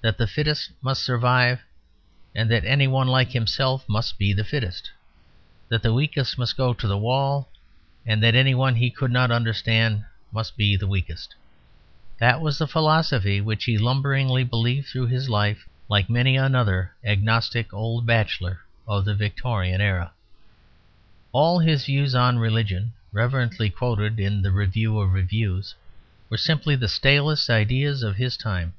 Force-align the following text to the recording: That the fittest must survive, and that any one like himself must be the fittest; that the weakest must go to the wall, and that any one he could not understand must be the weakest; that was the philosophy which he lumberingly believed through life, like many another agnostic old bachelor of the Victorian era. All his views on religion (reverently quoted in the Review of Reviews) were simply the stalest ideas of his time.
That 0.00 0.16
the 0.16 0.28
fittest 0.28 0.70
must 0.80 1.02
survive, 1.02 1.60
and 2.36 2.48
that 2.52 2.64
any 2.64 2.86
one 2.86 3.08
like 3.08 3.32
himself 3.32 3.84
must 3.88 4.16
be 4.16 4.32
the 4.32 4.44
fittest; 4.44 4.92
that 5.68 5.82
the 5.82 5.92
weakest 5.92 6.38
must 6.38 6.56
go 6.56 6.72
to 6.72 6.86
the 6.86 6.96
wall, 6.96 7.48
and 8.06 8.22
that 8.22 8.36
any 8.36 8.54
one 8.54 8.76
he 8.76 8.90
could 8.90 9.10
not 9.10 9.32
understand 9.32 10.04
must 10.30 10.56
be 10.56 10.76
the 10.76 10.86
weakest; 10.86 11.34
that 12.20 12.40
was 12.40 12.58
the 12.58 12.68
philosophy 12.68 13.40
which 13.40 13.64
he 13.64 13.76
lumberingly 13.76 14.44
believed 14.44 14.86
through 14.86 15.06
life, 15.08 15.68
like 15.88 16.08
many 16.08 16.36
another 16.36 16.92
agnostic 17.04 17.74
old 17.74 18.06
bachelor 18.06 18.60
of 18.86 19.04
the 19.04 19.16
Victorian 19.16 19.80
era. 19.80 20.12
All 21.32 21.58
his 21.58 21.86
views 21.86 22.14
on 22.14 22.38
religion 22.38 22.92
(reverently 23.10 23.68
quoted 23.68 24.20
in 24.20 24.42
the 24.42 24.52
Review 24.52 25.00
of 25.00 25.12
Reviews) 25.12 25.74
were 26.30 26.38
simply 26.38 26.76
the 26.76 26.86
stalest 26.86 27.50
ideas 27.50 28.04
of 28.04 28.14
his 28.14 28.36
time. 28.36 28.72